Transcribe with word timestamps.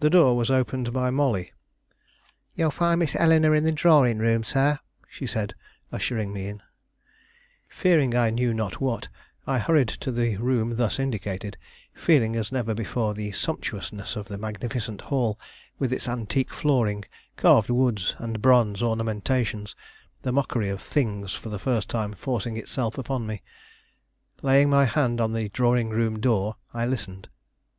The 0.00 0.08
door 0.08 0.34
was 0.34 0.50
opened 0.50 0.94
by 0.94 1.10
Molly. 1.10 1.52
"You 2.54 2.64
will 2.64 2.70
find 2.70 3.00
Miss 3.00 3.14
Eleanore 3.14 3.54
in 3.54 3.64
the 3.64 3.70
drawing 3.70 4.16
room, 4.16 4.42
sir," 4.44 4.78
she 5.10 5.26
said, 5.26 5.54
ushering 5.92 6.32
me 6.32 6.46
in. 6.46 6.62
Fearing 7.68 8.14
I 8.16 8.30
knew 8.30 8.54
not 8.54 8.80
what, 8.80 9.08
I 9.46 9.58
hurried 9.58 9.88
to 9.88 10.10
the 10.10 10.38
room 10.38 10.76
thus 10.76 10.98
indicated, 10.98 11.58
feeling 11.92 12.34
as 12.34 12.50
never 12.50 12.72
before 12.74 13.12
the 13.12 13.32
sumptuousness 13.32 14.16
of 14.16 14.28
the 14.28 14.38
magnificent 14.38 15.02
hall 15.02 15.38
with 15.78 15.92
its 15.92 16.08
antique 16.08 16.50
flooring, 16.54 17.04
carved 17.36 17.68
woods, 17.68 18.14
and 18.16 18.40
bronze 18.40 18.82
ornamentations: 18.82 19.76
the 20.22 20.32
mockery 20.32 20.70
of 20.70 20.80
things 20.80 21.34
for 21.34 21.50
the 21.50 21.58
first 21.58 21.90
time 21.90 22.14
forcing 22.14 22.56
itself 22.56 22.96
upon 22.96 23.26
me. 23.26 23.42
Laying 24.40 24.70
my 24.70 24.86
hand 24.86 25.20
on 25.20 25.34
the 25.34 25.50
drawing 25.50 25.90
room 25.90 26.20
door, 26.20 26.56
I 26.72 26.86
listened. 26.86 27.28